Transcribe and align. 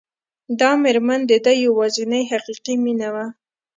دا 0.59 0.71
مېرمن 0.83 1.19
د 1.27 1.31
ده 1.45 1.53
يوازېنۍ 1.65 2.23
حقيقي 2.31 2.75
مينه 2.83 3.09
وه. 3.13 3.25